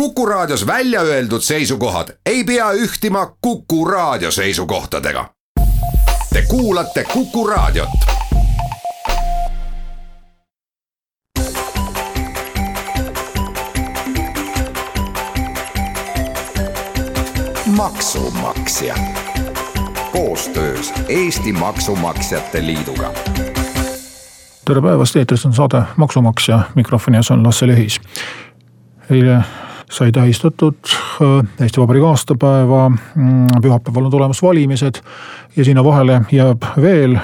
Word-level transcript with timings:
Kuku 0.00 0.26
Raadios 0.26 0.66
välja 0.66 1.00
öeldud 1.00 1.40
seisukohad 1.40 2.08
ei 2.26 2.44
pea 2.44 2.72
ühtima 2.72 3.36
Kuku 3.40 3.84
Raadio 3.84 4.30
seisukohtadega. 4.30 5.30
Te 6.32 6.42
kuulate 6.48 7.04
Kuku 7.04 7.46
Raadiot. 7.46 7.88
maksumaksja 17.66 18.94
koostöös 20.12 20.92
Eesti 21.08 21.52
Maksumaksjate 21.52 22.66
Liiduga. 22.66 23.12
tere 24.64 24.82
päevast, 24.82 25.16
eetris 25.16 25.46
on 25.46 25.52
saade 25.52 25.82
Maksumaksja, 25.96 26.60
mikrofoni 26.74 27.16
ees 27.16 27.30
on 27.30 27.46
Lasse 27.46 27.66
Lehis. 27.66 28.00
eile 29.10 29.42
sai 29.90 30.12
tähistatud 30.12 30.74
äh, 30.84 31.46
Eesti 31.60 31.80
Vabariigi 31.80 32.06
aastapäeva, 32.06 32.88
mm, 32.88 33.46
pühapäeval 33.62 34.04
on 34.04 34.10
tulemas 34.10 34.42
valimised. 34.42 34.94
ja 35.56 35.64
sinna 35.64 35.84
vahele 35.84 36.20
jääb 36.32 36.62
veel 36.80 37.14
äh, 37.14 37.22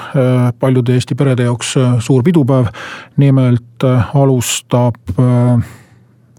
paljude 0.59 0.95
Eesti 0.95 1.15
perede 1.15 1.43
jaoks 1.43 1.77
äh, 1.77 1.95
suur 1.99 2.23
pidupäev. 2.23 2.67
nimelt 3.17 3.85
alustab 4.15 4.95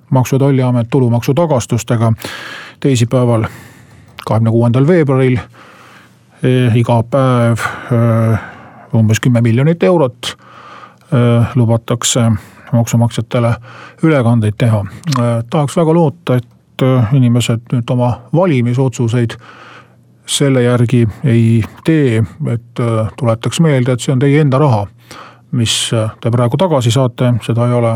maksu- 0.09 0.35
ja 0.35 0.39
tolliamet 0.39 0.87
tulumaksu 0.89 1.33
tagastustega 1.33 2.13
teisipäeval, 2.79 3.43
kahekümne 4.25 4.51
kuuendal 4.51 4.87
veebruaril. 4.87 5.37
iga 6.75 7.03
päev 7.03 7.57
umbes 8.93 9.19
kümme 9.19 9.41
miljonit 9.41 9.83
eurot 9.83 10.37
lubatakse 11.55 12.31
maksumaksjatele 12.73 13.55
ülekandeid 14.03 14.57
teha. 14.57 14.83
tahaks 15.49 15.77
väga 15.77 15.93
loota, 15.93 16.35
et 16.35 16.85
inimesed 17.13 17.69
nüüd 17.73 17.89
oma 17.93 18.09
valimisotsuseid 18.33 19.37
selle 20.25 20.63
järgi 20.63 21.07
ei 21.23 21.63
tee, 21.83 22.23
et 22.51 22.81
tuletaks 23.17 23.59
meelde, 23.59 23.93
et 23.93 23.99
see 23.99 24.13
on 24.13 24.19
teie 24.19 24.41
enda 24.41 24.59
raha, 24.59 24.85
mis 25.51 25.75
te 26.21 26.31
praegu 26.31 26.57
tagasi 26.57 26.91
saate, 26.91 27.33
seda 27.45 27.67
ei 27.67 27.77
ole 27.77 27.93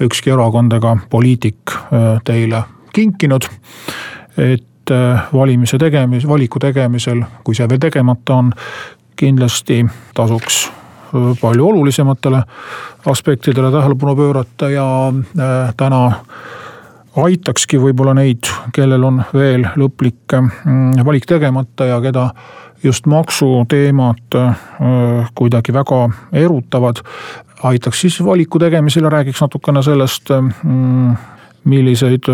ükski 0.00 0.32
erakond 0.32 0.72
ega 0.72 0.96
poliitik 1.10 1.76
teile 2.24 2.62
kinkinud. 2.92 3.44
et 4.38 4.92
valimise 5.32 5.78
tegemis, 5.78 6.28
valiku 6.28 6.58
tegemisel, 6.58 7.22
kui 7.44 7.54
see 7.54 7.68
veel 7.68 7.78
tegemata 7.78 8.34
on, 8.34 8.52
kindlasti 9.16 9.84
tasuks 10.14 10.79
palju 11.40 11.68
olulisematele 11.68 12.42
aspektidele 13.06 13.70
tähelepanu 13.72 14.16
pöörata 14.16 14.70
ja 14.70 14.86
äh, 15.08 15.74
täna 15.76 16.12
aitakski 17.16 17.78
võib-olla 17.80 18.14
neid, 18.14 18.46
kellel 18.74 19.04
on 19.04 19.22
veel 19.34 19.66
lõplik 19.76 20.36
mm, 20.36 21.00
valik 21.06 21.26
tegemata 21.26 21.88
ja 21.90 22.00
keda 22.00 22.28
just 22.82 23.06
maksuteemad 23.10 24.36
äh, 24.38 24.66
kuidagi 25.34 25.72
väga 25.72 26.08
erutavad. 26.32 27.02
aitaks 27.62 28.00
siis 28.00 28.24
valiku 28.24 28.58
tegemisel 28.58 29.04
ja 29.04 29.10
räägiks 29.10 29.40
natukene 29.40 29.82
sellest, 29.82 30.30
mm, 30.62 31.16
milliseid 31.64 32.24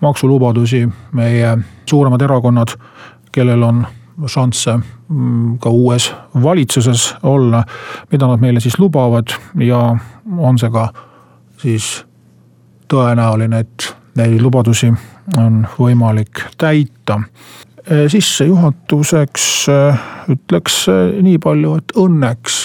maksulubadusi 0.00 0.88
meie 1.12 1.58
suuremad 1.86 2.22
erakonnad, 2.22 2.74
kellel 3.32 3.62
on 3.62 3.86
šansse 4.26 4.76
mm, 5.08 5.58
ka 5.62 5.70
uues 5.70 6.12
valitsuses 6.42 7.14
olla, 7.22 7.64
mida 8.12 8.28
nad 8.30 8.42
meile 8.42 8.60
siis 8.60 8.78
lubavad 8.78 9.34
ja 9.60 9.80
on 10.38 10.58
see 10.58 10.70
ka 10.70 10.88
siis 11.62 12.04
tõenäoline, 12.90 13.64
et 13.64 13.90
neid 14.18 14.42
lubadusi 14.42 14.92
on 15.40 15.64
võimalik 15.78 16.44
täita. 16.60 17.20
Sissejuhatuseks 17.84 19.46
e, 19.68 19.80
ütleks 20.32 20.76
e, 20.88 20.94
nii 21.24 21.40
palju, 21.42 21.74
et 21.80 21.92
õnneks 22.00 22.60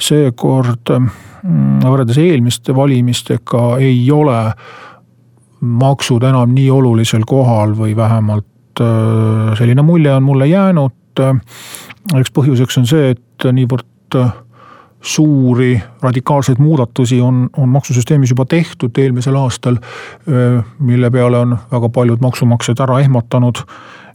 seekord 0.00 0.94
mm, 0.94 1.82
võrreldes 1.84 2.20
eelmiste 2.22 2.72
valimistega 2.76 3.66
ei 3.84 4.06
ole 4.12 4.38
maksud 5.60 6.24
enam 6.24 6.54
nii 6.56 6.70
olulisel 6.72 7.26
kohal 7.28 7.76
või 7.76 7.92
vähemalt 7.96 8.46
Äh, 8.46 8.51
selline 9.58 9.82
mulje 9.82 10.14
on 10.14 10.22
mulle 10.22 10.46
jäänud. 10.46 11.20
Äh, 11.20 11.36
eks 12.18 12.32
põhjuseks 12.34 12.78
on 12.80 12.88
see, 12.88 13.12
et 13.16 13.46
niivõrd 13.52 14.16
äh, 14.16 14.32
suuri 15.02 15.74
radikaalseid 16.02 16.60
muudatusi 16.62 17.20
on, 17.20 17.48
on 17.56 17.68
maksusüsteemis 17.68 18.30
juba 18.30 18.44
tehtud 18.46 18.98
eelmisel 18.98 19.36
aastal. 19.36 19.76
mille 20.78 21.10
peale 21.10 21.38
on 21.38 21.56
väga 21.72 21.88
paljud 21.88 22.20
maksumaksjad 22.22 22.80
ära 22.84 23.00
ehmatanud 23.00 23.64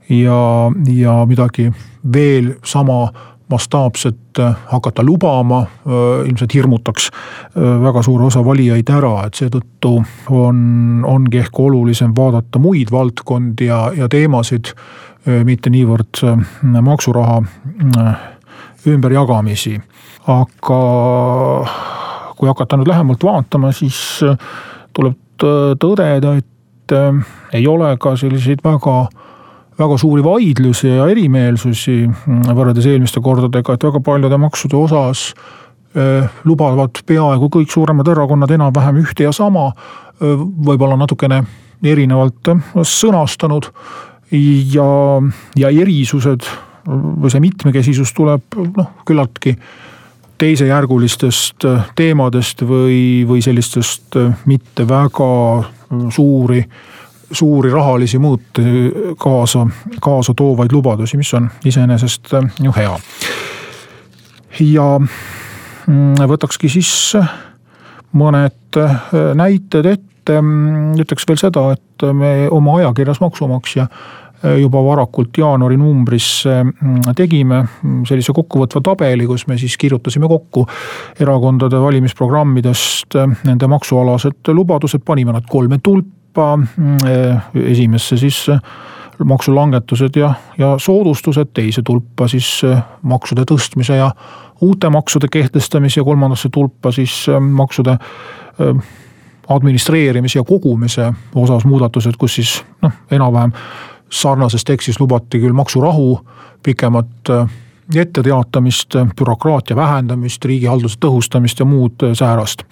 ja, 0.09 0.71
ja 0.87 1.25
midagi 1.27 1.71
veel 2.13 2.53
sama 2.63 3.09
mastaapset 3.49 4.39
äh, 4.39 4.55
hakata 4.65 5.03
lubama, 5.03 5.59
äh, 5.59 6.27
ilmselt 6.27 6.53
hirmutaks 6.53 7.09
äh, 7.11 7.83
väga 7.83 8.03
suure 8.03 8.27
osa 8.27 8.43
valijaid 8.45 8.89
ära, 8.91 9.13
et 9.27 9.39
seetõttu 9.39 9.93
on, 10.35 10.59
ongi 11.07 11.41
ehk 11.43 11.59
olulisem 11.59 12.15
vaadata 12.17 12.59
muid 12.59 12.91
valdkondi 12.91 13.69
ja, 13.69 13.87
ja 13.95 14.09
teemasid, 14.11 14.73
mitte 15.43 15.67
niivõrd 15.67 16.21
maksuraha 16.63 17.41
ümberjagamisi. 18.87 19.73
aga 20.31 20.77
kui 22.37 22.47
hakata 22.47 22.77
nüüd 22.79 22.87
lähemalt 22.87 23.25
vaatama, 23.27 23.73
siis 23.75 24.21
tuleb 24.95 25.17
tõdeda, 25.83 26.37
et 26.39 26.95
ei 27.59 27.67
ole 27.67 27.91
ka 27.99 28.15
selliseid 28.15 28.63
väga 28.63 28.95
väga 29.77 29.97
suuri 30.01 30.23
vaidlusi 30.25 30.89
ja 30.89 31.07
erimeelsusi 31.11 31.99
mm, 32.07 32.49
võrreldes 32.57 32.89
eelmiste 32.89 33.21
kordadega, 33.23 33.75
et 33.75 33.87
väga 33.89 34.01
paljude 34.03 34.37
maksude 34.41 34.77
osas 34.79 35.31
lubavad 36.45 36.99
peaaegu 37.07 37.49
kõik 37.49 37.71
suuremad 37.73 38.07
erakonnad 38.11 38.51
enam-vähem 38.53 38.99
ühte 39.01 39.25
ja 39.25 39.31
sama. 39.33 39.71
võib-olla 40.19 40.97
natukene 40.97 41.43
erinevalt 41.83 42.49
sõnastanud 42.85 43.69
ja, 44.31 44.87
ja 45.55 45.69
erisused 45.69 46.47
või 46.87 47.29
see 47.29 47.43
mitmekesisus 47.43 48.13
tuleb 48.17 48.57
noh, 48.77 48.89
küllaltki 49.05 49.55
teisejärgulistest 50.37 51.65
teemadest 51.97 52.61
või, 52.65 53.25
või 53.29 53.41
sellistest 53.45 54.17
mitte 54.45 54.87
väga 54.89 55.29
suuri 56.13 56.63
suuri 57.31 57.71
rahalisi 57.71 58.19
mõõte 58.21 58.63
kaasa, 59.19 59.65
kaasa 60.03 60.35
toovaid 60.37 60.73
lubadusi, 60.73 61.17
mis 61.19 61.33
on 61.37 61.49
iseenesest 61.65 62.33
äh, 62.37 62.51
ju 62.63 62.73
hea. 62.75 62.93
ja 64.59 64.85
mm, 64.99 66.27
võtakski 66.29 66.71
siis 66.71 66.91
mõned 68.17 68.79
äh, 68.79 69.09
näited 69.35 69.91
ette, 69.91 70.39
mm, 70.39 70.95
ütleks 71.03 71.27
veel 71.27 71.41
seda, 71.41 71.69
et 71.75 72.07
me 72.13 72.47
oma 72.51 72.79
ajakirjas 72.79 73.19
Maksumaksja 73.21 73.87
äh, 73.87 74.57
juba 74.61 74.81
varakult 74.85 75.35
jaanuari 75.37 75.77
numbris 75.77 76.29
mm, 76.47 77.11
tegime 77.15 77.63
sellise 78.07 78.35
kokkuvõtva 78.35 78.81
tabeli, 78.87 79.27
kus 79.27 79.49
me 79.51 79.59
siis 79.59 79.75
kirjutasime 79.77 80.31
kokku 80.31 80.63
erakondade 81.19 81.81
valimisprogrammidest 81.83 83.19
nende 83.43 83.67
maksualased 83.67 84.53
lubadused, 84.55 85.03
panime 85.03 85.35
nad 85.35 85.49
kolme 85.49 85.83
tulpa 85.83 86.16
Euroopa 86.37 86.57
mm, 86.77 86.97
eh, 87.07 87.71
esimesse 87.71 88.17
siis 88.17 88.49
eh, 88.49 88.59
maksulangetused 89.23 90.15
ja, 90.15 90.33
ja 90.57 90.75
soodustused, 90.77 91.49
teise 91.53 91.81
tulpa 91.81 92.27
siis 92.27 92.61
eh, 92.63 92.77
maksude 93.01 93.41
tõstmise 93.49 93.97
ja 93.97 94.11
uute 94.61 94.89
maksude 94.89 95.27
kehtestamise 95.31 95.99
ja 95.99 96.03
kolmandasse 96.03 96.49
tulpa 96.49 96.91
siis 96.91 97.27
maksude 97.39 97.97
administreerimise 99.47 100.39
ja 100.39 100.43
kogumise 100.43 101.11
osas 101.35 101.65
muudatused, 101.65 102.17
kus 102.17 102.35
siis 102.35 102.55
noh, 102.81 102.91
enam-vähem 103.11 103.53
sarnases 104.09 104.65
tekstis 104.65 104.99
lubati 104.99 105.39
küll 105.39 105.53
maksurahu, 105.53 106.19
pikemat 106.63 107.29
etteteatamist, 107.95 108.95
bürokraatia 109.17 109.75
vähendamist, 109.75 110.45
riigihalduse 110.45 110.97
tõhustamist 111.05 111.59
ja 111.59 111.65
muud 111.65 112.03
säärast. 112.13 112.63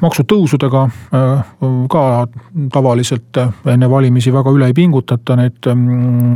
maksutõusudega 0.00 0.82
äh, 0.82 1.46
ka 1.90 2.26
tavaliselt 2.72 3.36
enne 3.66 3.90
valimisi 3.90 4.32
väga 4.32 4.50
üle 4.50 4.66
ei 4.66 4.74
pingutata, 4.74 5.36
need 5.36 5.68
mm, 5.74 6.32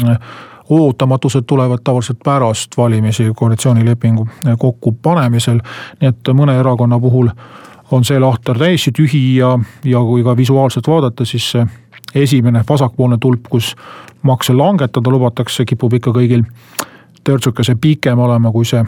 ootamatused 0.69 1.43
tulevad 1.47 1.79
tavaliselt 1.85 2.19
pärast 2.25 2.77
valimisi 2.77 3.33
koalitsioonilepingu 3.37 4.29
kokkupanemisel. 4.59 5.61
nii 6.01 6.09
et 6.09 6.33
mõne 6.35 6.59
erakonna 6.61 7.01
puhul 7.01 7.29
on 7.91 8.05
see 8.05 8.21
lahter 8.21 8.59
täiesti 8.59 8.93
tühi 8.97 9.37
ja, 9.37 9.59
ja 9.85 10.01
kui 10.01 10.25
ka 10.25 10.37
visuaalselt 10.37 10.89
vaadata, 10.89 11.25
siis 11.25 11.51
see 11.51 11.67
esimene 12.15 12.65
vasakpoolne 12.69 13.19
tulp, 13.21 13.49
kus 13.51 13.75
makse 14.23 14.53
langetada 14.53 15.11
lubatakse, 15.11 15.65
kipub 15.65 15.93
ikka 15.93 16.13
kõigil 16.17 16.45
törtsukese 17.25 17.75
pikem 17.81 18.19
olema 18.19 18.53
kui 18.53 18.65
see 18.65 18.85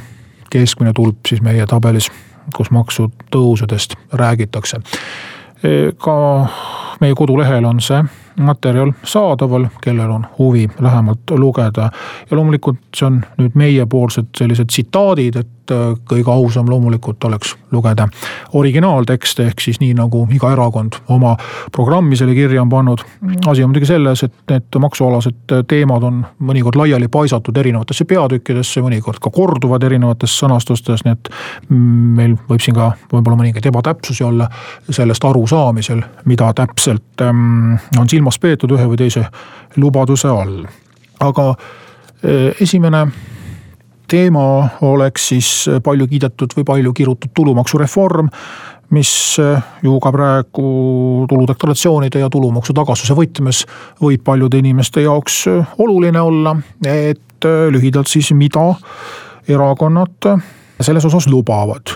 keskmine 0.50 0.92
tulp 0.94 1.26
siis 1.28 1.42
meie 1.42 1.66
tabelis, 1.66 2.10
kus 2.56 2.70
maksutõusudest 2.70 3.96
räägitakse. 4.12 4.80
Ka 5.98 6.16
meie 7.00 7.14
kodulehel 7.14 7.64
on 7.64 7.80
see 7.80 8.02
materjal 8.36 8.92
saadaval, 9.04 9.66
kellel 9.82 10.10
on 10.10 10.26
huvi 10.38 10.68
lähemalt 10.80 11.30
lugeda. 11.30 11.90
ja 12.30 12.36
loomulikult 12.36 12.78
see 12.96 13.06
on 13.06 13.20
nüüd 13.38 13.54
meiepoolsed 13.54 14.32
sellised 14.38 14.70
tsitaadid, 14.70 15.36
et 15.36 15.70
äh, 15.70 15.94
kõige 16.10 16.30
ausam 16.30 16.68
loomulikult 16.70 17.24
oleks 17.24 17.54
lugeda 17.72 18.08
originaaltekste, 18.54 19.46
ehk 19.50 19.60
siis 19.60 19.80
nii 19.80 19.94
nagu 19.98 20.24
iga 20.32 20.52
erakond 20.54 20.98
oma 21.08 21.36
programmi 21.72 22.16
selle 22.16 22.34
kirja 22.34 22.62
on 22.62 22.68
pannud. 22.68 23.04
asi 23.46 23.62
on 23.62 23.70
muidugi 23.70 23.86
selles, 23.86 24.22
et 24.22 24.34
need 24.50 24.80
maksualased 24.80 25.56
teemad 25.68 26.02
on 26.02 26.24
mõnikord 26.38 26.78
laiali 26.78 27.08
paisatud 27.08 27.56
erinevatesse 27.56 28.04
peatükkidesse, 28.04 28.82
mõnikord 28.82 29.20
ka 29.22 29.30
korduvad 29.30 29.82
erinevates 29.82 30.38
sõnastustes, 30.40 31.04
nii 31.04 31.16
et 31.16 31.30
meil 31.70 32.36
võib 32.48 32.62
siin 32.62 32.76
ka 32.76 32.92
võib-olla 33.12 33.38
mõningaid 33.42 33.66
ebatäpsusi 33.70 34.24
olla 34.24 34.48
sellest 34.90 35.24
arusaamisel, 35.24 36.02
mida 36.24 36.52
täpselt 36.54 37.22
ähm, 37.22 37.74
on 37.98 38.08
silmas 38.08 38.23
peetud 38.40 38.74
ühe 38.76 38.86
või 38.88 38.98
teise 39.00 39.24
lubaduse 39.76 40.28
all. 40.28 40.64
aga 41.20 41.48
äh, 41.54 42.52
esimene 42.60 43.06
teema 44.08 44.68
oleks 44.84 45.28
siis 45.32 45.50
palju 45.82 46.06
kiidetud 46.06 46.52
või 46.56 46.64
palju 46.64 46.92
kirutud 46.92 47.32
tulumaksureform, 47.34 48.28
mis 48.94 49.12
äh, 49.42 49.62
ju 49.82 49.98
ka 50.00 50.12
praegu 50.12 51.26
tuludeklaratsioonide 51.28 52.20
ja 52.20 52.30
tulumaksu 52.30 52.74
tagasuse 52.76 53.16
võtmes 53.16 53.64
võib 54.02 54.24
paljude 54.24 54.60
inimeste 54.60 55.04
jaoks 55.06 55.44
oluline 55.78 56.20
olla, 56.20 56.56
et 56.84 57.20
lühidalt 57.44 58.08
siis, 58.08 58.30
mida 58.32 58.70
erakonnad 59.48 60.30
selles 60.80 61.04
osas 61.04 61.26
lubavad 61.28 61.92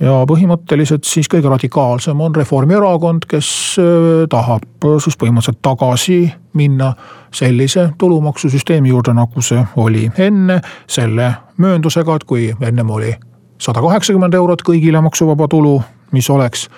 ja 0.00 0.14
põhimõtteliselt 0.30 1.06
siis 1.08 1.28
kõige 1.30 1.50
radikaalsem 1.50 2.20
on 2.20 2.34
Reformierakond, 2.34 3.26
kes 3.30 3.50
äh, 3.82 4.26
tahab 4.30 4.86
siis 5.02 5.18
põhimõtteliselt 5.18 5.62
tagasi 5.62 6.20
minna 6.58 6.92
sellise 7.34 7.90
tulumaksusüsteemi 7.98 8.92
juurde, 8.92 9.14
nagu 9.14 9.42
see 9.42 9.64
oli 9.76 10.08
enne. 10.18 10.60
selle 10.86 11.32
mööndusega, 11.58 12.16
et 12.16 12.24
kui 12.24 12.52
ennem 12.60 12.90
oli 12.90 13.14
sada 13.58 13.82
kaheksakümmend 13.82 14.34
eurot 14.34 14.62
kõigile 14.62 15.02
maksuvaba 15.02 15.48
tulu, 15.50 15.80
mis 16.12 16.30
oleks 16.30 16.68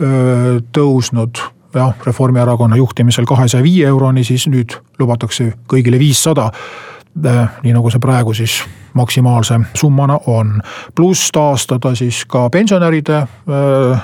öö, 0.00 0.60
tõusnud 0.72 1.42
jah, 1.74 1.94
Reformierakonna 2.06 2.76
juhtimisel 2.76 3.28
kahesaja 3.28 3.62
viie 3.62 3.86
euroni, 3.86 4.24
siis 4.24 4.48
nüüd 4.48 4.78
lubatakse 4.98 5.52
kõigile 5.68 6.00
viissada 6.00 6.50
Äh, 6.50 6.95
nii 7.62 7.72
nagu 7.72 7.90
see 7.90 8.02
praegu 8.02 8.34
siis 8.36 8.60
maksimaalse 8.94 9.60
summana 9.74 10.18
on. 10.26 10.60
pluss 10.94 11.30
taastada 11.32 11.94
siis 11.94 12.24
ka 12.28 12.50
pensionäride 12.50 13.16
äh, 13.16 14.02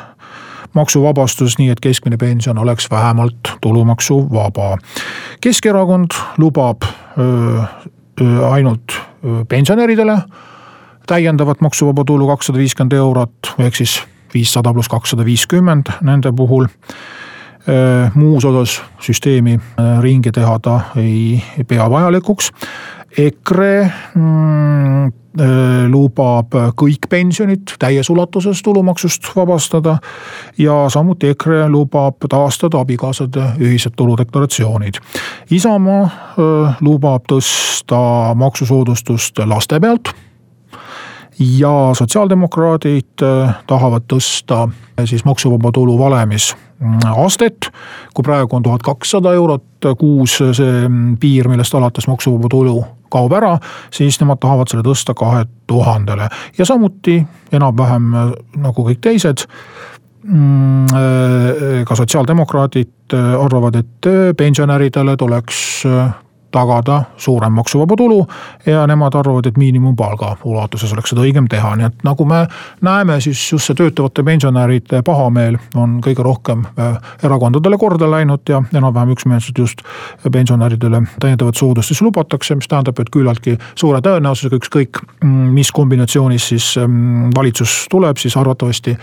maksuvabastus, 0.75 1.59
nii 1.59 1.71
et 1.71 1.81
keskmine 1.81 2.17
pension 2.17 2.59
oleks 2.59 2.91
vähemalt 2.91 3.57
tulumaksuvaba. 3.61 4.79
Keskerakond 5.41 6.11
lubab 6.39 6.83
öö, 7.19 7.59
äh, 7.59 7.69
öö, 8.21 8.49
ainult 8.49 8.93
pensionäridele 9.49 10.19
täiendavat 11.07 11.61
maksuvaba 11.61 12.05
tulu 12.05 12.27
kakssada 12.27 12.59
viiskümmend 12.59 12.93
eurot, 12.93 13.55
ehk 13.59 13.77
siis 13.77 14.03
viissada 14.35 14.73
pluss 14.73 14.89
kakssada 14.89 15.25
viiskümmend 15.25 15.93
nende 16.01 16.33
puhul 16.33 16.67
muus 18.15 18.45
osas 18.45 18.81
süsteemi 19.01 19.61
ringi 20.01 20.33
teha 20.35 20.59
ta 20.59 20.81
ei 20.97 21.43
pea 21.69 21.91
vajalikuks. 21.91 22.51
EKRE 23.19 23.93
mm, 24.15 25.05
äh, 25.05 25.85
lubab 25.93 26.55
kõik 26.81 27.09
pensionid 27.13 27.75
täies 27.79 28.11
ulatuses 28.11 28.63
tulumaksust 28.63 29.29
vabastada. 29.37 29.99
ja 30.59 30.89
samuti 30.89 31.29
EKRE 31.29 31.69
lubab 31.69 32.25
taastada 32.29 32.81
abikaasade 32.81 33.45
ühised 33.61 33.93
tuludeklaratsioonid. 33.97 35.01
Isamaa 35.51 36.03
äh, 36.05 36.77
lubab 36.81 37.29
tõsta 37.29 38.35
maksusoodustust 38.35 39.39
laste 39.45 39.81
pealt 39.81 40.15
ja 41.39 41.91
sotsiaaldemokraadid 41.95 43.23
äh, 43.23 43.55
tahavad 43.67 44.09
tõsta 44.09 44.69
siis 45.05 45.25
maksuvaba 45.25 45.73
tulu 45.73 45.99
valemis 45.99 46.55
mm, 46.79 46.99
astet. 47.27 47.71
kui 48.15 48.23
praegu 48.23 48.57
on 48.57 48.63
tuhat 48.63 48.83
kakssada 48.83 49.33
eurot 49.33 49.93
kuus 49.99 50.39
see 50.39 50.89
mm, 50.89 51.17
piir, 51.21 51.49
millest 51.49 51.75
alates 51.75 52.09
maksuvaba 52.09 52.49
tulu 52.49 52.85
kaob 53.13 53.37
ära, 53.37 53.57
siis 53.95 54.19
nemad 54.23 54.41
tahavad 54.43 54.73
selle 54.73 54.85
tõsta 54.87 55.15
kahe 55.19 55.45
tuhandele. 55.71 56.29
Ja 56.59 56.67
samuti 56.69 57.21
enam-vähem 57.53 58.11
äh, 58.15 58.33
nagu 58.63 58.87
kõik 58.89 59.03
teised 59.05 59.47
mm, 60.25 60.97
äh, 60.97 61.79
ka 61.89 61.99
sotsiaaldemokraadid 61.99 63.17
äh, 63.17 63.33
arvavad, 63.41 63.81
et 63.83 64.13
pensionäridele 64.39 65.17
tuleks 65.21 65.63
tagada 66.53 67.03
suurem 67.17 67.53
maksuvaba 67.53 67.97
tulu. 67.97 68.27
ja 68.67 68.87
nemad 68.87 69.15
arvavad, 69.15 69.47
et 69.47 69.57
miinimumpalga 69.59 70.37
ulatuses 70.45 70.93
oleks 70.93 71.11
seda 71.13 71.25
õigem 71.25 71.49
teha, 71.51 71.75
nii 71.77 71.87
et 71.89 72.05
nagu 72.07 72.25
me 72.29 72.45
näeme, 72.81 73.21
siis 73.21 73.41
just 73.53 73.67
see 73.67 73.79
töötavate 73.79 74.23
pensionäride 74.27 75.03
pahameel 75.07 75.59
on 75.75 75.99
kõige 76.05 76.25
rohkem 76.25 76.65
äh, 76.73 76.99
erakondadele 77.25 77.79
korda 77.79 78.11
läinud 78.11 78.49
ja 78.49 78.63
enam-vähem 78.73 79.15
üksmeelselt 79.17 79.59
just 79.59 79.83
pensionäridele 80.33 81.03
täiendavat 81.21 81.59
soodustust 81.59 82.05
lubatakse, 82.05 82.55
mis 82.59 82.69
tähendab, 82.69 83.01
et 83.01 83.11
küllaltki 83.13 83.57
suure 83.75 84.01
tõenäosusega 84.05 84.61
ükskõik 84.61 85.03
mm, 85.03 85.53
mis 85.57 85.73
kombinatsioonis 85.73 86.49
siis 86.55 86.71
mm, 86.79 87.33
valitsus 87.37 87.87
tuleb, 87.91 88.21
siis 88.21 88.37
arvatavasti 88.37 88.97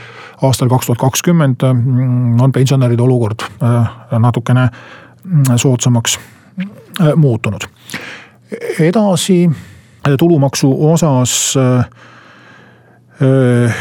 aastal 0.45 0.71
kaks 0.71 0.89
tuhat 0.89 1.03
kakskümmend 1.03 1.67
mm, 1.73 2.41
on 2.41 2.55
pensionäride 2.55 3.03
olukord 3.03 3.45
äh, 3.63 3.93
natukene 4.19 4.69
soodsamaks 5.55 6.19
muutunud. 7.15 7.61
edasi 8.79 9.49
tulumaksu 10.19 10.91
osas 10.91 11.53
äh, 11.57 11.85
äh, 13.21 13.75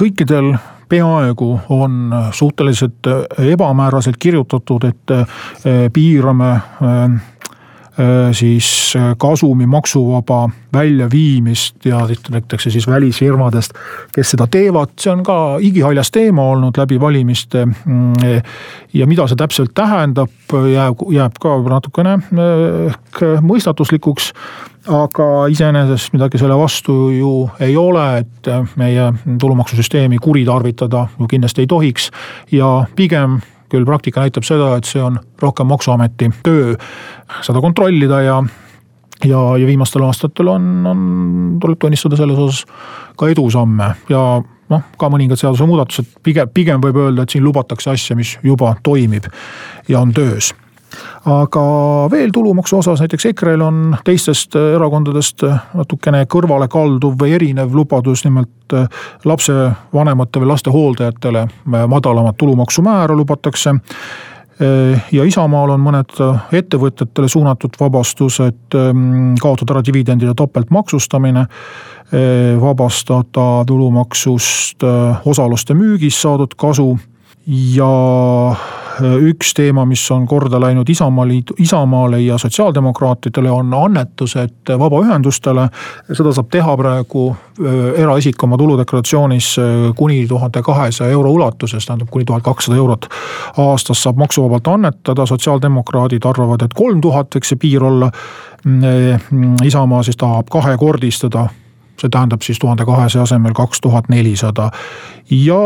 kõikidel 0.00 0.56
peaaegu 0.88 1.60
on 1.68 2.14
suhteliselt 2.30 3.08
ebamääraselt 3.38 4.16
kirjutatud, 4.22 4.84
et 4.84 5.14
piirame 5.92 6.50
Äh, 6.82 7.20
siis 8.32 8.92
äh, 8.96 9.14
kasumi 9.18 9.66
maksuvaba 9.66 10.50
väljaviimist 10.72 11.86
ja 11.86 12.02
näiteks 12.30 12.68
siis 12.68 12.88
välisfirmadest, 12.88 13.72
kes 14.12 14.30
seda 14.30 14.46
teevad, 14.46 14.92
see 15.00 15.12
on 15.12 15.22
ka 15.24 15.56
igihaljas 15.64 16.10
teema 16.12 16.44
olnud 16.52 16.76
läbi 16.76 17.00
valimiste. 17.00 17.64
Mm, 17.66 18.12
ja 18.94 19.06
mida 19.06 19.26
see 19.26 19.40
täpselt 19.40 19.72
tähendab, 19.74 20.30
jääb, 20.52 21.02
jääb 21.12 21.40
ka 21.40 21.56
natukene 21.68 22.18
äh, 22.20 22.54
ehk 22.92 23.22
mõistatuslikuks 23.42 24.32
aga 24.86 25.46
iseenesest 25.50 26.12
midagi 26.14 26.38
selle 26.38 26.54
vastu 26.58 26.94
ju 27.10 27.32
ei 27.60 27.74
ole, 27.76 28.06
et 28.22 28.50
meie 28.78 29.08
tulumaksusüsteemi 29.40 30.20
kuritarvitada 30.22 31.08
ju 31.18 31.26
kindlasti 31.26 31.64
ei 31.64 31.70
tohiks 31.70 32.10
ja 32.52 32.84
pigem 32.96 33.40
küll 33.72 33.86
praktika 33.88 34.24
näitab 34.24 34.46
seda, 34.46 34.74
et 34.78 34.88
see 34.88 35.02
on 35.02 35.18
rohkem 35.42 35.68
maksuameti 35.70 36.30
töö 36.46 36.74
seda 37.42 37.62
kontrollida 37.64 38.22
ja 38.24 38.40
ja, 39.24 39.40
ja 39.56 39.66
viimastel 39.66 40.04
aastatel 40.06 40.48
on, 40.52 40.68
on, 40.86 41.00
tuleb 41.60 41.80
tunnistada 41.80 42.18
selles 42.18 42.38
osas 42.38 42.66
ka 43.16 43.30
edusamme 43.32 43.94
ja 44.12 44.22
noh, 44.70 44.84
ka 44.98 45.08
mõningad 45.12 45.40
seadusemuudatused, 45.40 46.18
pigem, 46.26 46.50
pigem 46.52 46.82
võib 46.82 47.00
öelda, 47.00 47.24
et 47.24 47.34
siin 47.34 47.44
lubatakse 47.46 47.90
asja, 47.94 48.16
mis 48.18 48.36
juba 48.44 48.74
toimib 48.84 49.28
ja 49.88 50.02
on 50.02 50.12
töös 50.16 50.52
aga 51.26 51.62
veel 52.10 52.30
tulumaksu 52.32 52.78
osas 52.78 53.00
näiteks 53.02 53.26
EKRE-l 53.32 53.64
on 53.66 53.96
teistest 54.06 54.54
erakondadest 54.56 55.42
natukene 55.74 56.24
kõrvale 56.30 56.68
kalduv 56.70 57.16
või 57.20 57.34
erinev 57.36 57.74
lubadus, 57.74 58.24
nimelt 58.24 58.76
lapsevanemate 59.24 60.42
või 60.42 60.50
laste 60.52 60.70
hooldajatele 60.74 61.46
madalamat 61.66 62.36
tulumaksumäära 62.38 63.16
lubatakse. 63.16 63.74
Ja 65.12 65.24
Isamaal 65.28 65.74
on 65.74 65.82
mõned 65.84 66.14
ettevõtjatele 66.56 67.28
suunatud 67.28 67.74
vabastused, 67.80 68.76
kaotada 69.42 69.74
ära 69.74 69.82
dividendide 69.84 70.32
topeltmaksustamine, 70.38 71.42
vabastada 72.62 73.66
tulumaksust 73.68 74.86
osaluste 75.28 75.76
müügist 75.76 76.24
saadud 76.24 76.56
kasu 76.56 76.94
ja 77.46 78.50
äh, 78.50 79.16
üks 79.22 79.52
teema, 79.54 79.84
mis 79.86 80.02
on 80.10 80.26
korda 80.26 80.58
läinud 80.60 80.88
Isamaaliidu, 80.88 81.54
Isamaale 81.62 82.20
ja 82.20 82.38
sotsiaaldemokraatidele, 82.38 83.50
on 83.50 83.74
annetused 83.74 84.72
vabaühendustele. 84.78 85.68
seda 86.12 86.32
saab 86.32 86.48
teha 86.50 86.76
praegu 86.76 87.28
äh, 87.30 88.00
eraisik 88.02 88.42
oma 88.42 88.58
tuludeklaratsioonis 88.58 89.52
äh, 89.58 89.66
kuni 89.96 90.26
tuhande 90.28 90.62
kahesaja 90.62 91.10
euro 91.10 91.30
ulatuses, 91.30 91.86
tähendab 91.86 92.10
kuni 92.10 92.24
tuhat 92.24 92.42
kakssada 92.42 92.76
eurot 92.76 93.06
aastas 93.56 94.02
saab 94.02 94.16
maksuvabalt 94.16 94.66
annetada, 94.66 95.26
sotsiaaldemokraadid 95.26 96.26
arvavad, 96.26 96.66
et 96.66 96.74
kolm 96.74 97.00
tuhat 97.00 97.34
võiks 97.34 97.54
see 97.54 97.62
piir 97.62 97.84
olla. 97.84 98.10
Isamaa 99.62 100.02
siis 100.02 100.16
tahab 100.18 100.48
kahekordistada 100.50 101.44
see 102.00 102.10
tähendab 102.12 102.42
siis 102.42 102.58
tuhande 102.58 102.84
kahesaja 102.84 103.22
asemel 103.22 103.54
kaks 103.56 103.80
tuhat 103.80 104.08
nelisada. 104.08 104.70
ja 105.30 105.62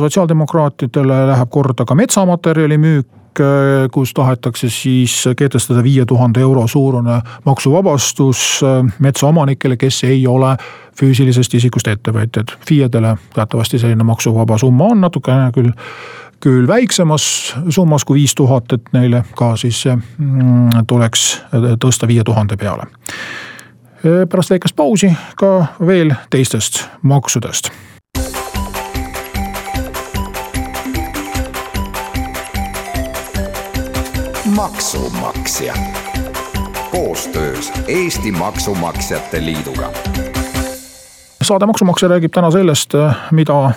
sotsiaaldemokraatidele 0.00 1.26
läheb 1.26 1.50
korda 1.50 1.84
ka 1.84 1.94
metsamaterjali 1.94 2.78
müük 2.78 3.06
kus 3.92 4.14
tahetakse 4.14 4.68
siis 4.70 5.24
kehtestada 5.36 5.82
viie 5.82 6.04
tuhande 6.04 6.40
euro 6.40 6.66
suurune 6.66 7.20
maksuvabastus 7.44 8.60
metsaomanikele, 8.98 9.76
kes 9.76 10.04
ei 10.04 10.26
ole 10.26 10.56
füüsilisest 10.98 11.54
isikust 11.54 11.88
ettevõtjad. 11.88 12.56
FIE-dele 12.68 13.16
teatavasti 13.34 13.78
selline 13.78 14.04
maksuvaba 14.04 14.58
summa 14.58 14.90
on 14.92 15.00
natukene 15.00 15.52
küll 15.54 15.70
küll 16.40 16.66
väiksemas 16.68 17.54
summas 17.68 18.04
kui 18.04 18.20
viis 18.20 18.34
tuhat, 18.34 18.72
et 18.72 18.92
neile 18.92 19.24
ka 19.36 19.56
siis 19.58 19.84
mm, 19.90 20.84
tuleks 20.86 21.24
tõsta 21.82 22.06
viie 22.06 22.22
tuhande 22.24 22.56
peale. 22.56 22.86
Pärast 24.28 24.50
väikest 24.50 24.76
pausi 24.76 25.12
ka 25.36 25.66
veel 25.86 26.14
teistest 26.30 26.84
maksudest. 27.02 27.70
Maksumaksja. 34.56 35.74
Koostöös 36.90 37.72
Eesti 37.88 38.32
Maksumaksjate 38.32 39.44
Liiduga 39.44 39.92
saade 41.42 41.66
Maksumaksja 41.66 42.08
räägib 42.08 42.32
täna 42.34 42.50
sellest, 42.50 42.94
mida 43.32 43.58
äh, 43.64 43.74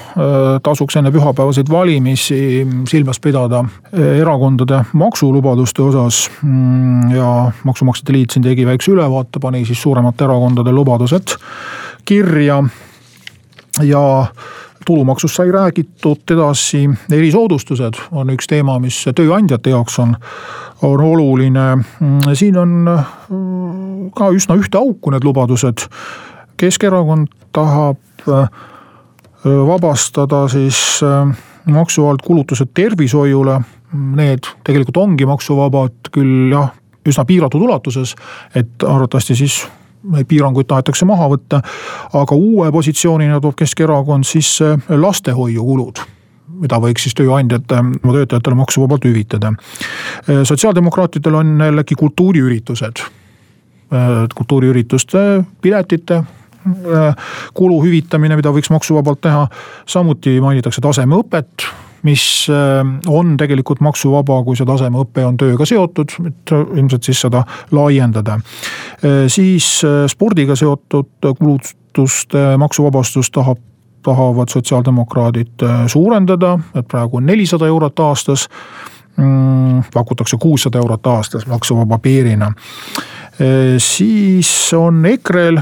tasuks 0.64 0.96
enne 0.98 1.12
pühapäevaseid 1.14 1.70
valimisi 1.70 2.68
silmas 2.90 3.20
pidada 3.20 3.60
äh, 3.60 4.18
erakondade 4.22 4.84
maksulubaduste 4.94 5.82
osas. 5.82 6.24
Mm, 6.42 7.12
ja 7.16 7.52
Maksumaksjate 7.64 8.14
Liit 8.14 8.34
siin 8.34 8.44
tegi 8.44 8.66
väikse 8.66 8.92
ülevaate, 8.92 9.40
pani 9.40 9.66
siis 9.66 9.82
suuremate 9.82 10.26
erakondade 10.26 10.72
lubadused 10.72 11.36
kirja. 12.06 12.64
ja 13.84 14.26
tulumaksust 14.86 15.36
sai 15.36 15.52
räägitud, 15.52 16.26
edasi 16.32 16.90
erisoodustused 17.12 17.94
on 18.12 18.34
üks 18.34 18.50
teema, 18.50 18.80
mis 18.80 18.98
tööandjate 19.16 19.70
jaoks 19.70 20.00
on, 20.00 20.16
on 20.82 21.04
oluline. 21.06 21.68
Mm, 21.76 22.34
siin 22.34 22.58
on 22.58 22.74
ka 24.18 24.32
üsna 24.34 24.58
ühte 24.58 24.82
auku 24.82 25.14
need 25.14 25.24
lubadused 25.24 25.86
Keskerakond 26.58 27.41
tahab 27.52 27.98
äh, 28.28 28.50
vabastada 29.46 30.48
siis 30.48 31.02
äh, 31.04 31.38
maksu 31.66 32.08
alt 32.08 32.22
kulutused 32.22 32.74
tervishoiule. 32.74 33.62
Need 34.16 34.48
tegelikult 34.64 34.98
ongi 34.98 35.26
maksuvabad, 35.28 36.08
küll 36.16 36.54
jah, 36.54 36.70
üsna 37.08 37.26
piiratud 37.28 37.60
ulatuses, 37.66 38.14
et 38.56 38.86
arvatavasti 38.88 39.36
siis 39.36 39.58
piiranguid 40.28 40.70
tahetakse 40.70 41.06
maha 41.06 41.28
võtta. 41.34 41.60
aga 42.14 42.36
uue 42.36 42.72
positsioonina 42.72 43.42
toob 43.42 43.56
Keskerakond 43.60 44.24
sisse 44.26 44.78
lastehoiukulud 44.90 46.00
mida 46.62 46.78
võiks 46.80 47.04
siis 47.04 47.16
tööandjate 47.18 47.78
oma 47.80 48.14
töötajatele 48.14 48.56
maksuvabalt 48.56 49.06
hüvitada. 49.06 49.54
sotsiaaldemokraatidel 50.44 51.36
on 51.36 51.60
jällegi 51.60 51.96
kultuuriüritused. 51.96 53.04
kultuuriürituste 54.36 55.44
piletite 55.62 56.24
Äh, 56.24 56.41
kulu 57.54 57.80
hüvitamine, 57.84 58.36
mida 58.40 58.52
võiks 58.54 58.72
maksuvabalt 58.74 59.22
teha. 59.22 59.48
samuti 59.90 60.40
mainitakse 60.42 60.82
tasemeõpet, 60.82 61.66
mis 62.04 62.24
äh, 62.50 62.82
on 63.08 63.36
tegelikult 63.38 63.82
maksuvaba, 63.82 64.42
kui 64.44 64.58
see 64.58 64.66
tasemeõpe 64.66 65.26
on 65.26 65.38
tööga 65.38 65.66
seotud, 65.70 66.14
et 66.28 66.54
ilmselt 66.54 67.10
siis 67.10 67.22
seda 67.26 67.44
laiendada. 67.72 68.40
Äh, 69.02 69.26
siis 69.32 69.82
spordiga 70.12 70.56
seotud 70.56 71.34
kulutuste 71.40 72.56
maksuvabastust 72.62 73.34
tahab 73.34 73.68
tahavad 74.02 74.50
sotsiaaldemokraadid 74.50 75.62
suurendada, 75.88 76.56
et 76.74 76.88
praegu 76.90 77.20
on 77.20 77.26
nelisada 77.30 77.68
eurot 77.70 78.00
aastas 78.02 78.48
mm,. 79.18 79.84
pakutakse 79.94 80.38
kuussada 80.42 80.82
eurot 80.82 81.08
aastas 81.08 81.46
maksuvaba 81.48 82.00
piirina. 82.02 82.52
siis 83.78 84.74
on 84.74 85.06
EKRE-l 85.06 85.62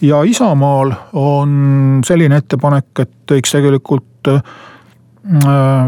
ja 0.00 0.22
Isamaal 0.22 0.92
on 1.12 2.00
selline 2.06 2.36
ettepanek, 2.36 3.02
et 3.02 3.32
võiks 3.32 3.52
tegelikult 3.54 4.30
äh, 4.30 4.42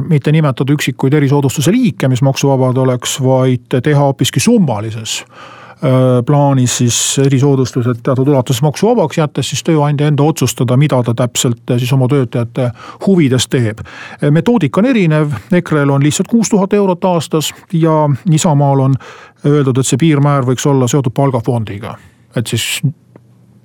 mitte 0.09 0.33
nimetada 0.33 0.75
üksikuid 0.75 1.14
erisoodustuse 1.21 1.73
liike, 1.73 2.09
mis 2.09 2.23
maksuvabad 2.23 2.79
oleks, 2.83 3.19
vaid 3.23 3.81
teha 3.83 4.02
hoopiski 4.02 4.43
summalises 4.43 5.21
äh, 5.23 6.21
plaanis 6.26 6.79
siis 6.83 6.99
erisoodustused 7.23 8.02
teatud 8.02 8.29
ulatuses 8.29 8.62
maksuvabaks, 8.67 9.21
jättes 9.23 9.52
siis 9.52 9.62
tööandja 9.67 10.11
enda 10.11 10.26
otsustada, 10.26 10.76
mida 10.76 11.02
ta 11.07 11.14
täpselt 11.23 11.71
äh, 11.71 11.79
siis 11.79 11.93
oma 11.95 12.09
töötajate 12.11 12.71
huvides 13.07 13.47
teeb. 13.49 13.85
metoodika 14.31 14.83
on 14.83 14.90
erinev, 14.90 15.37
EKRE-l 15.52 15.95
on 15.95 16.02
lihtsalt 16.02 16.29
kuus 16.29 16.50
tuhat 16.50 16.73
eurot 16.73 17.05
aastas 17.05 17.55
ja 17.73 18.09
Isamaal 18.31 18.88
on 18.88 18.99
öeldud, 19.47 19.79
et 19.79 19.87
see 19.87 20.00
piirmäär 20.00 20.43
võiks 20.49 20.67
olla 20.67 20.88
seotud 20.90 21.14
palgafondiga. 21.14 21.95
et 22.37 22.47
siis 22.47 22.83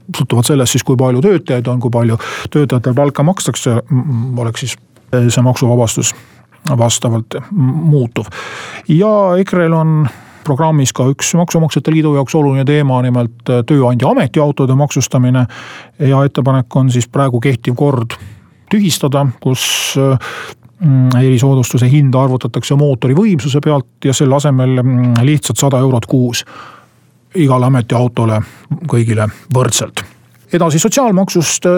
sõltuvalt 0.10 0.52
sellest 0.52 0.76
siis, 0.76 0.84
kui 0.84 0.98
palju 1.00 1.24
töötajaid 1.26 1.68
on, 1.72 1.80
kui 1.84 1.94
palju 1.94 2.18
töötajatel 2.54 2.96
palka 2.98 3.24
makstakse, 3.24 3.80
oleks 4.38 4.66
siis 4.66 4.78
see 5.30 5.44
maksuvabastus 5.46 6.14
vastavalt 6.78 7.38
muutuv. 7.52 8.26
ja 8.90 9.10
EKRE-l 9.38 9.74
on 9.74 10.08
programmis 10.46 10.94
ka 10.94 11.08
üks 11.10 11.34
Maksumaksjate 11.38 11.94
Liidu 11.94 12.14
jaoks 12.16 12.36
oluline 12.38 12.66
teema, 12.68 13.02
nimelt 13.02 13.44
tööandja 13.46 14.12
ametiautode 14.12 14.76
maksustamine. 14.78 15.46
ja 16.00 16.24
ettepanek 16.26 16.76
on 16.76 16.92
siis 16.92 17.08
praegu 17.08 17.40
kehtiv 17.40 17.76
kord 17.76 18.18
tühistada, 18.72 19.26
kus 19.42 19.96
mm, 19.98 21.10
erisoodustuse 21.22 21.90
hinda 21.92 22.24
arvutatakse 22.24 22.76
mootori 22.76 23.18
võimsuse 23.18 23.62
pealt 23.62 24.06
ja 24.06 24.14
selle 24.14 24.36
asemel 24.36 24.82
mm, 24.82 25.14
lihtsalt 25.26 25.62
sada 25.62 25.82
eurot 25.86 26.06
kuus 26.06 26.46
igale 27.36 27.70
ametiautole 27.70 28.42
kõigile 28.90 29.28
võrdselt. 29.54 30.04
Edasi 30.54 30.80
sotsiaalmaksust, 30.80 31.66
äh, 31.66 31.72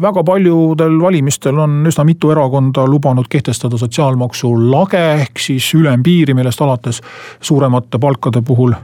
väga 0.00 0.22
paljudel 0.24 1.00
valimistel 1.00 1.58
on 1.58 1.80
üsna 1.88 2.04
mitu 2.04 2.30
erakonda 2.30 2.84
lubanud 2.86 3.28
kehtestada 3.28 3.78
sotsiaalmaksu 3.80 4.52
lage 4.70 5.00
ehk 5.22 5.40
siis 5.40 5.72
ülempiiri, 5.74 6.34
millest 6.34 6.60
alates 6.60 7.00
suuremate 7.40 7.98
palkade 7.98 8.42
puhul 8.42 8.74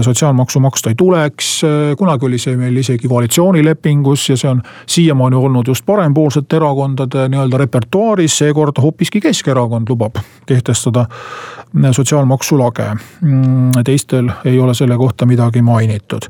sotsiaalmaksu 0.00 0.60
maksta 0.60 0.90
ei 0.90 0.94
tuleks. 0.94 1.64
Äh, 1.64 1.96
kunagi 1.98 2.26
oli 2.26 2.38
see 2.38 2.56
meil 2.56 2.76
isegi 2.76 3.08
koalitsioonilepingus 3.08 4.28
ja 4.30 4.36
see 4.36 4.50
on 4.50 4.62
siiamaani 4.86 5.36
olnud 5.36 5.68
just 5.68 5.86
parempoolsete 5.86 6.56
erakondade 6.56 7.26
nii-öelda 7.28 7.58
repertuaaris, 7.58 8.38
seekord 8.38 8.78
hoopiski 8.82 9.20
Keskerakond 9.20 9.90
lubab 9.90 10.22
kehtestada 10.46 11.06
äh, 11.06 11.90
sotsiaalmaksu 11.90 12.58
lage. 12.58 12.88
Mm, 13.20 13.82
teistel 13.84 14.30
ei 14.44 14.60
ole 14.60 14.74
selle 14.74 14.96
kohta 14.96 15.26
midagi 15.26 15.62
mainitud. 15.62 16.28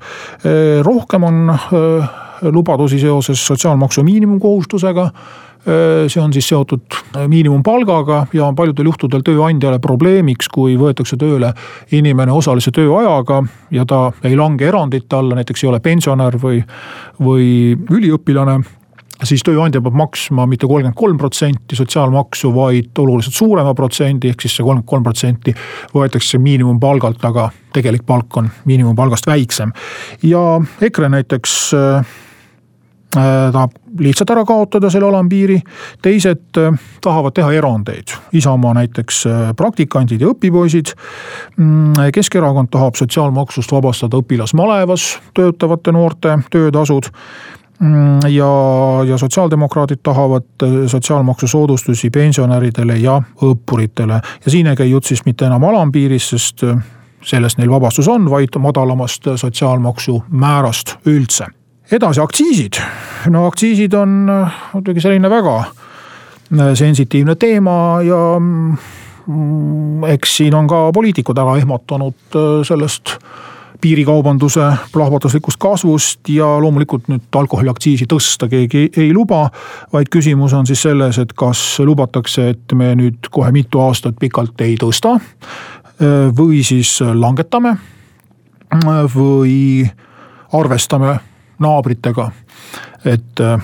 rohkem 0.82 1.22
on 1.22 1.58
lubadusi 2.42 2.98
seoses 2.98 3.46
sotsiaalmaksu 3.46 4.02
miinimumkohustusega 4.02 5.10
Äh, 5.12 5.51
see 5.64 6.22
on 6.22 6.32
siis 6.34 6.48
seotud 6.48 6.96
äh, 7.16 7.28
miinimumpalgaga 7.28 8.26
ja 8.34 8.46
on 8.46 8.56
paljudel 8.58 8.88
juhtudel 8.90 9.22
tööandjale 9.22 9.78
probleemiks, 9.82 10.48
kui 10.50 10.74
võetakse 10.78 11.16
tööle 11.20 11.52
inimene 11.94 12.32
osalise 12.34 12.72
tööajaga 12.74 13.42
ja 13.70 13.86
ta 13.86 14.08
ei 14.26 14.36
lange 14.36 14.66
erandite 14.66 15.16
alla, 15.16 15.38
näiteks 15.38 15.64
ei 15.64 15.70
ole 15.70 15.80
pensionär 15.80 16.38
või, 16.42 16.62
või 17.22 17.76
üliõpilane 17.90 18.58
siis 19.22 19.44
tööandja 19.46 19.78
peab 19.84 19.94
maksma 19.94 20.48
mitte 20.50 20.66
kolmkümmend 20.66 20.98
kolm 20.98 21.20
protsenti 21.20 21.78
sotsiaalmaksu, 21.78 22.50
vaid 22.56 22.98
oluliselt 22.98 23.36
suurema 23.38 23.74
protsendi, 23.78 24.32
ehk 24.32 24.42
siis 24.42 24.56
see 24.58 24.66
kolmkümmend 24.66 24.88
kolm 24.90 25.06
protsenti 25.06 25.54
võetakse 25.94 26.42
miinimumpalgalt, 26.42 27.22
aga 27.30 27.46
tegelik 27.72 28.02
palk 28.06 28.42
on 28.42 28.50
miinimumpalgast 28.66 29.30
väiksem. 29.30 29.70
ja 30.26 30.42
EKRE 30.80 31.12
näiteks 31.14 31.56
äh, 31.78 32.02
Äh, 32.02 32.21
tahab 33.12 33.70
lihtsalt 33.98 34.30
ära 34.30 34.44
kaotada 34.44 34.90
selle 34.90 35.06
alampiiri, 35.08 35.58
teised 36.02 36.58
äh, 36.60 36.76
tahavad 37.04 37.34
teha 37.36 37.52
erandeid. 37.52 38.14
Isamaa 38.32 38.74
näiteks 38.74 39.26
äh, 39.26 39.40
praktikandid 39.56 40.20
ja 40.20 40.32
õpipoisid. 40.32 40.94
Mm, 41.56 41.92
Keskerakond 42.14 42.72
tahab 42.72 42.96
sotsiaalmaksust 42.96 43.72
vabastada 43.72 44.20
õpilasmalevas 44.22 45.08
töötavate 45.36 45.92
noorte 45.92 46.38
töötasud 46.50 47.10
mm, 47.78 48.32
ja, 48.32 48.50
ja 49.08 49.20
sotsiaaldemokraadid 49.20 50.02
tahavad 50.02 50.66
sotsiaalmaksu 50.86 51.48
soodustusi 51.48 52.10
pensionäridele 52.10 52.96
ja 53.02 53.20
õppuritele 53.42 54.20
ja 54.44 54.50
siin 54.50 54.72
ei 54.72 54.76
käi 54.76 54.90
jutt 54.90 55.12
siis 55.12 55.24
mitte 55.28 55.46
enam 55.46 55.64
alampiirist, 55.68 56.36
sest 56.36 56.64
sellest 57.22 57.58
neil 57.58 57.70
vabastus 57.70 58.08
on, 58.08 58.30
vaid 58.30 58.56
madalamast 58.58 59.28
sotsiaalmaksu 59.36 60.22
määrast 60.30 60.96
üldse 61.06 61.52
edasi 61.90 62.20
aktsiisid, 62.20 62.80
no 63.32 63.46
aktsiisid 63.46 63.94
on 63.98 64.26
äh, 64.30 64.58
muidugi 64.74 65.02
selline 65.02 65.30
väga 65.30 65.56
äh, 65.58 66.74
sensitiivne 66.78 67.36
teema 67.36 67.76
ja 68.06 68.20
mm, 68.38 70.04
eks 70.14 70.36
siin 70.36 70.54
on 70.54 70.68
ka 70.70 70.84
poliitikud 70.94 71.38
ära 71.38 71.56
ehmatanud 71.60 72.36
äh, 72.38 72.50
sellest 72.66 73.16
piirikaubanduse 73.82 74.68
plahvatuslikust 74.92 75.58
kasvust 75.58 76.28
ja 76.30 76.46
loomulikult 76.62 77.08
nüüd 77.10 77.34
alkoholiaktsiisi 77.34 78.06
tõsta 78.06 78.46
keegi 78.48 78.84
ei 78.96 79.08
luba. 79.12 79.48
vaid 79.92 80.06
küsimus 80.10 80.54
on 80.54 80.66
siis 80.66 80.82
selles, 80.86 81.18
et 81.18 81.32
kas 81.34 81.80
lubatakse, 81.82 82.48
et 82.54 82.76
me 82.78 82.92
nüüd 82.94 83.26
kohe 83.30 83.50
mitu 83.50 83.82
aastat 83.82 84.14
pikalt 84.20 84.60
ei 84.60 84.76
tõsta. 84.78 85.18
või 86.38 86.62
siis 86.62 87.00
langetame 87.00 87.74
või 89.14 89.90
arvestame 90.52 91.18
naabritega 91.62 92.30
et 93.04 93.40
äh, 93.40 93.60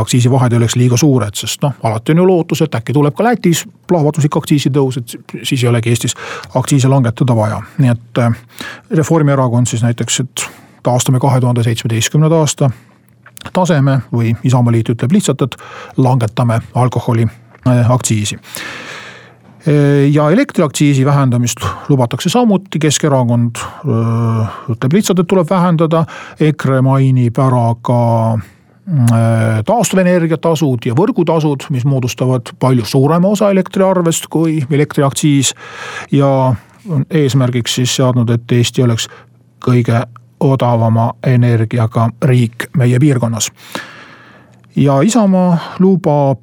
aktsiisivahed 0.00 0.52
ei 0.52 0.58
oleks 0.60 0.76
liiga 0.76 0.96
suured, 0.96 1.34
sest 1.34 1.62
noh, 1.62 1.74
alati 1.82 2.14
on 2.14 2.22
ju 2.22 2.26
lootus, 2.26 2.62
et 2.62 2.74
äkki 2.74 2.94
tuleb 2.94 3.16
ka 3.18 3.24
Lätis 3.26 3.64
plahvatuslik 3.90 4.36
aktsiisitõus, 4.38 5.00
et 5.00 5.16
siis 5.42 5.64
ei 5.64 5.68
olegi 5.68 5.90
Eestis 5.90 6.14
aktsiise 6.54 6.88
langetada 6.88 7.36
vaja, 7.36 7.58
nii 7.78 7.90
et 7.90 8.22
äh, 8.22 8.38
Reformierakond 9.02 9.70
siis 9.70 9.82
näiteks, 9.82 10.20
et 10.20 10.46
taastame 10.86 11.20
kahe 11.20 11.40
tuhande 11.40 11.64
seitsmeteistkümnenda 11.66 12.38
aasta 12.38 12.70
taseme 13.52 14.00
või 14.12 14.34
Isamaaliit 14.44 14.94
ütleb 14.94 15.18
lihtsalt, 15.18 15.42
et 15.42 15.56
langetame 15.96 16.60
alkoholi 16.74 17.26
äh, 17.26 17.90
aktsiisi 17.90 18.38
ja 20.12 20.30
elektriaktsiisi 20.30 21.04
vähendamist 21.04 21.60
lubatakse 21.88 22.30
samuti, 22.32 22.78
Keskerakond 22.78 23.60
öö, 23.88 24.44
ütleb 24.72 24.92
lihtsalt, 24.92 25.18
et 25.18 25.28
tuleb 25.28 25.50
vähendada. 25.50 26.04
EKRE 26.40 26.80
mainib 26.80 27.38
ära 27.38 27.74
ka 27.82 28.00
taastuvenergia 29.66 30.38
tasud 30.42 30.86
ja 30.86 30.94
võrgutasud, 30.98 31.68
mis 31.70 31.84
moodustavad 31.86 32.50
palju 32.58 32.84
suurema 32.84 33.28
osa 33.28 33.50
elektriarvest 33.50 34.26
kui 34.30 34.60
elektriaktsiis. 34.70 35.54
ja 36.12 36.54
eesmärgiks 37.10 37.74
siis 37.74 37.96
seadnud, 37.96 38.30
et 38.30 38.52
Eesti 38.52 38.82
oleks 38.82 39.08
kõige 39.64 40.02
odavama 40.40 41.12
energiaga 41.26 42.08
riik 42.24 42.70
meie 42.76 42.98
piirkonnas. 42.98 43.50
ja 44.76 45.00
Isamaa 45.00 45.76
lubab 45.78 46.40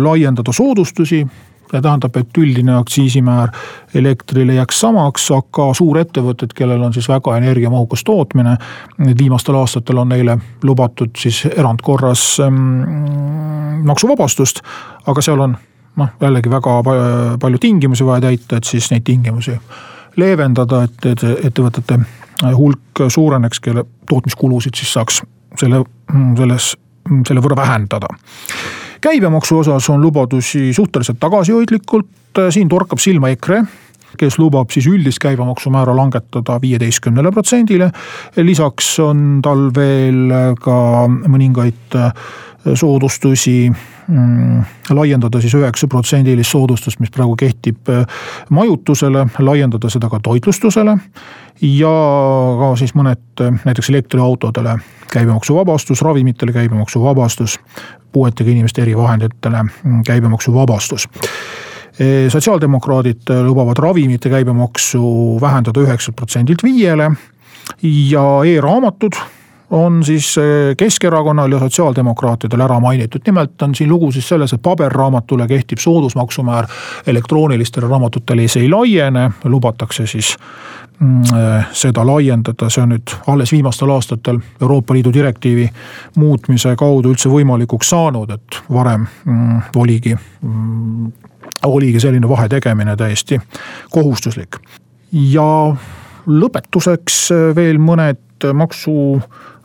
laiendada 0.00 0.52
soodustusi 0.52 1.26
see 1.74 1.82
tähendab, 1.82 2.16
et 2.16 2.38
üldine 2.38 2.76
aktsiisimäär 2.78 3.52
elektrile 3.94 4.58
jääks 4.58 4.80
samaks, 4.84 5.28
aga 5.34 5.68
suurettevõtted, 5.74 6.54
kellel 6.56 6.82
on 6.86 6.94
siis 6.94 7.08
väga 7.10 7.36
energiamahukas 7.40 8.04
tootmine. 8.06 8.56
Need 9.02 9.18
viimastel 9.18 9.58
aastatel 9.58 10.02
on 10.02 10.12
neile 10.14 10.38
lubatud 10.62 11.14
siis 11.18 11.44
erandkorras 11.50 12.26
ähm, 12.44 13.82
maksuvabastust, 13.86 14.62
aga 15.06 15.24
seal 15.24 15.42
on 15.48 15.56
noh, 16.00 16.14
jällegi 16.20 16.50
väga 16.50 16.78
palju 17.40 17.60
tingimusi 17.62 18.06
vaja 18.06 18.28
täita, 18.28 18.58
et 18.58 18.70
siis 18.70 18.90
neid 18.92 19.06
tingimusi 19.06 19.58
leevendada, 20.20 20.84
et, 20.86 21.10
et 21.10 21.26
ettevõtete 21.50 21.98
hulk 22.54 23.04
suureneks, 23.08 23.60
kelle 23.62 23.84
tootmiskulusid 24.10 24.74
siis 24.78 24.92
saaks 24.94 25.22
selle, 25.58 25.84
selles, 26.38 26.72
selle 27.26 27.42
võrra 27.42 27.58
vähendada 27.62 28.10
käibemaksu 29.04 29.58
osas 29.58 29.88
on 29.92 30.02
lubadusi 30.02 30.72
suhteliselt 30.72 31.20
tagasihoidlikult, 31.20 32.40
siin 32.50 32.68
torkab 32.68 33.02
silma 33.02 33.28
EKRE 33.34 33.64
kes 34.18 34.38
lubab 34.38 34.70
siis 34.70 34.86
üldist 34.86 35.18
käibemaksumäära 35.22 35.94
langetada 35.96 36.60
viieteistkümnele 36.62 37.32
protsendile. 37.34 37.90
lisaks 38.36 38.98
on 39.02 39.40
tal 39.42 39.70
veel 39.74 40.30
ka 40.60 40.76
mõningaid 41.08 41.98
soodustusi 42.74 43.70
mm, 43.70 44.62
laiendada 44.96 45.40
siis 45.40 45.54
üheksa 45.58 45.88
protsendilist 45.90 46.54
soodustust, 46.54 47.00
mis 47.00 47.12
praegu 47.12 47.36
kehtib 47.36 47.90
majutusele, 48.50 49.26
laiendada 49.38 49.90
seda 49.90 50.08
ka 50.08 50.20
toitlustusele. 50.22 50.96
ja 51.60 51.94
ka 52.60 52.72
siis 52.78 52.94
mõned 52.94 53.44
näiteks 53.64 53.90
elektriautodele 53.90 54.78
käibemaksuvabastus, 55.12 56.02
ravimitele 56.02 56.52
käibemaksuvabastus, 56.52 57.58
puuetega 58.14 58.50
inimeste 58.50 58.82
erivahenditele 58.86 59.62
mm, 59.66 60.02
käibemaksuvabastus 60.06 61.08
äh, 61.18 62.26
sotsiaaldemokraadid 62.32 63.34
lubavad 63.44 63.82
ravimite 63.82 64.32
käibemaksu 64.32 65.04
vähendada 65.40 65.84
üheksalt 65.84 66.16
protsendilt 66.16 66.62
viiele 66.62 67.10
ja 67.82 68.26
e-raamatud 68.46 69.18
on 69.70 70.04
siis 70.04 70.38
eh, 70.38 70.76
Keskerakonnal 70.76 71.52
ja 71.52 71.58
sotsiaaldemokraatidel 71.58 72.60
ära 72.60 72.80
mainitud. 72.80 73.20
nimelt 73.26 73.62
on 73.62 73.74
siin 73.74 73.90
lugu 73.90 74.12
siis 74.12 74.28
selles, 74.28 74.52
et 74.52 74.62
paberraamatule 74.62 75.48
kehtib 75.48 75.78
soodusmaksumäär, 75.78 76.66
elektroonilistele 77.06 77.88
raamatutele 77.88 78.48
see 78.48 78.62
ei 78.62 78.70
laiene, 78.70 79.30
lubatakse 79.44 80.06
siis 80.06 80.36
seda 81.74 82.04
laiendada, 82.06 82.68
see 82.70 82.82
on 82.82 82.92
nüüd 82.94 83.14
alles 83.26 83.52
viimastel 83.52 83.90
aastatel 83.90 84.38
Euroopa 84.62 84.94
Liidu 84.94 85.12
direktiivi 85.12 85.66
muutmise 86.16 86.76
kaudu 86.78 87.10
üldse 87.10 87.28
võimalikuks 87.32 87.90
saanud, 87.90 88.30
et 88.30 88.60
varem 88.72 89.06
mm, 89.24 89.60
oligi 89.80 90.14
mm, 90.14 91.12
oligi 91.66 92.00
selline 92.00 92.28
vahe 92.28 92.48
tegemine 92.48 92.96
täiesti 92.96 93.40
kohustuslik. 93.90 94.60
ja 95.12 95.74
lõpetuseks 96.26 97.18
veel 97.56 97.78
mõned 97.78 98.46
maksu 98.54 99.20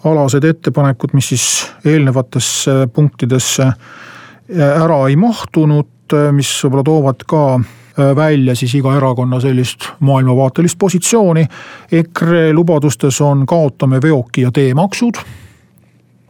alased 0.08 0.44
ettepanekud, 0.44 1.14
mis 1.14 1.30
siis 1.34 1.46
eelnevatesse 1.86 2.88
punktidesse 2.94 3.72
ära 4.60 5.00
ei 5.10 5.16
mahtunud, 5.20 6.16
mis 6.34 6.52
võib-olla 6.64 6.84
toovad 6.84 7.26
ka 7.28 7.44
välja 8.16 8.56
siis 8.56 8.76
iga 8.76 8.96
erakonna 8.98 9.40
sellist 9.40 9.90
maailmavaatelist 10.00 10.80
positsiooni. 10.80 11.46
EKRE 11.92 12.54
lubadustes 12.54 13.22
on 13.22 13.46
kaotame 13.46 14.02
veoki 14.02 14.42
ja 14.42 14.52
teemaksud 14.52 15.22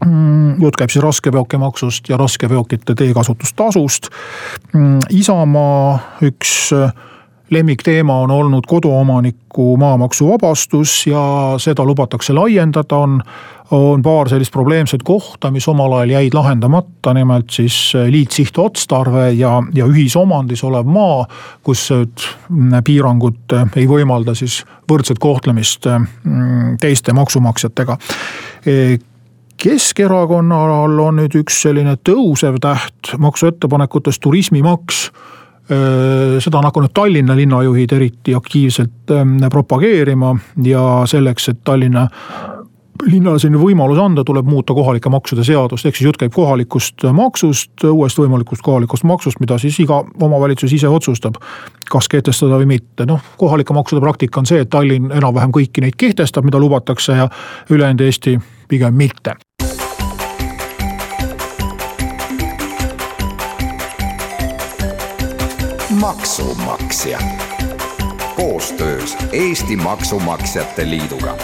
mm, 0.06 0.62
jutt 0.62 0.76
käib 0.80 0.90
siis 0.90 1.04
raskeveokimaksust 1.04 2.10
ja 2.10 2.18
raskeveokite 2.18 2.96
teekasutustasust. 2.96 4.10
Mm, 4.74 5.00
Isamaa 5.10 6.00
üks 6.22 6.72
lemmikteema 7.50 8.20
on 8.20 8.32
olnud 8.32 8.64
koduomaniku 8.68 9.78
maamaksuvabastus 9.78 11.08
ja 11.08 11.54
seda 11.58 11.86
lubatakse 11.86 12.34
laiendada, 12.34 12.96
on, 12.96 13.22
on 13.72 14.02
paar 14.02 14.30
sellist 14.30 14.52
probleemset 14.54 15.04
kohta, 15.04 15.52
mis 15.52 15.68
omal 15.68 15.94
ajal 16.00 16.16
jäid 16.16 16.34
lahendamata, 16.34 17.14
nimelt 17.14 17.50
siis 17.54 17.94
liitsihtotstarbе 18.10 19.30
ja, 19.38 19.52
ja 19.74 19.86
ühisomandis 19.86 20.64
olev 20.66 20.90
maa, 20.90 21.26
kus 21.64 21.90
piirangud 22.86 23.58
ei 23.78 23.86
võimalda 23.90 24.34
siis 24.38 24.64
võrdset 24.90 25.22
kohtlemist 25.22 25.86
mm, 25.86 26.78
teiste 26.82 27.14
maksumaksjatega. 27.14 27.98
Keskerakonnal 29.60 31.00
on 31.04 31.18
nüüd 31.20 31.36
üks 31.42 31.58
selline 31.66 31.98
tõusev 32.08 32.62
täht 32.64 33.12
maksuettepanekutes 33.20 34.22
turismimaks. 34.24 35.10
Äh, 35.70 36.38
seda 36.42 36.62
on 36.62 36.70
hakanud 36.70 36.94
Tallinna 36.96 37.36
linnajuhid 37.38 37.92
eriti 37.94 38.34
aktiivselt 38.36 39.12
propageerima 39.52 40.32
ja 40.64 40.86
selleks, 41.12 41.52
et 41.52 41.60
Tallinna 41.68 42.08
linnale 43.08 43.40
selline 43.40 43.62
võimalus 43.62 44.00
anda, 44.02 44.24
tuleb 44.28 44.48
muuta 44.50 44.74
kohalike 44.76 45.10
maksude 45.10 45.44
seadust, 45.48 45.86
ehk 45.86 45.98
siis 45.98 46.10
jutt 46.10 46.20
käib 46.20 46.34
kohalikust 46.36 47.06
maksust, 47.16 47.86
uuest 47.88 48.20
võimalikust 48.20 48.64
kohalikust 48.66 49.08
maksust, 49.08 49.40
mida 49.40 49.58
siis 49.62 49.80
iga 49.80 50.02
omavalitsus 50.22 50.74
ise 50.74 50.90
otsustab. 50.90 51.40
kas 51.90 52.08
kehtestada 52.08 52.60
või 52.62 52.66
mitte, 52.76 53.06
noh 53.06 53.22
kohalike 53.38 53.74
maksude 53.74 54.02
praktika 54.02 54.40
on 54.40 54.46
see, 54.46 54.60
et 54.62 54.70
Tallinn 54.70 55.12
enam-vähem 55.12 55.52
kõiki 55.52 55.82
neid 55.82 55.98
kehtestab, 55.98 56.46
mida 56.46 56.60
lubatakse 56.60 57.14
ja 57.14 57.30
ülejäänud 57.70 58.02
Eesti 58.02 58.40
pigem 58.68 58.94
mitte. 58.94 59.36
maksumaksja 66.00 67.20
koostöös 68.36 69.18
Eesti 69.32 69.76
Maksumaksjate 69.76 70.90
Liiduga 70.90 71.36